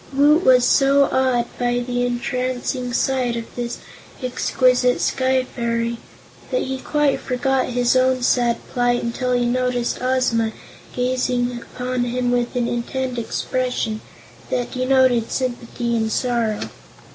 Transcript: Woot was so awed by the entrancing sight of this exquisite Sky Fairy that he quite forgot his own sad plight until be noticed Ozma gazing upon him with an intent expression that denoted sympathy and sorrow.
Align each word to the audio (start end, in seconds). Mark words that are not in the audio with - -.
Woot 0.13 0.43
was 0.43 0.65
so 0.65 1.03
awed 1.11 1.45
by 1.59 1.77
the 1.79 2.03
entrancing 2.07 2.91
sight 2.91 3.35
of 3.35 3.45
this 3.55 3.77
exquisite 4.23 4.99
Sky 4.99 5.43
Fairy 5.43 5.99
that 6.49 6.63
he 6.63 6.79
quite 6.79 7.19
forgot 7.19 7.67
his 7.67 7.95
own 7.95 8.23
sad 8.23 8.57
plight 8.69 9.03
until 9.03 9.37
be 9.37 9.45
noticed 9.45 10.01
Ozma 10.01 10.53
gazing 10.95 11.61
upon 11.61 12.05
him 12.05 12.31
with 12.31 12.55
an 12.55 12.67
intent 12.67 13.19
expression 13.19 14.01
that 14.49 14.71
denoted 14.71 15.29
sympathy 15.31 15.95
and 15.95 16.11
sorrow. 16.11 16.61